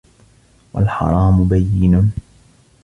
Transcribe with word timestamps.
وَالْحَرَامُ 0.73 1.47
بَيِّنٌ 1.47 2.11